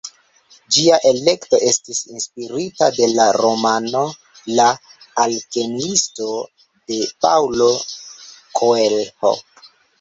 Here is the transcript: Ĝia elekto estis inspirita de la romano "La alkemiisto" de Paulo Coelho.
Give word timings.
Ĝia 0.75 0.95
elekto 1.09 1.59
estis 1.67 1.99
inspirita 2.13 2.87
de 2.95 3.11
la 3.19 3.27
romano 3.37 4.03
"La 4.61 4.67
alkemiisto" 5.27 6.33
de 6.91 7.01
Paulo 7.27 7.71
Coelho. 8.61 9.39